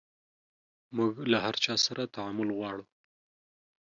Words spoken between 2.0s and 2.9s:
تعامل غواړو